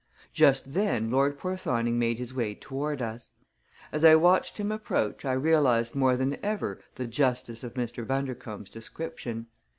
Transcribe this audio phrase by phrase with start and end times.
[0.33, 3.29] Just then Lord Porthoning made his way toward us.
[3.91, 8.03] As I watched him approach I realized more than ever the justice of Mr.
[8.07, 9.45] Bundercombe's description.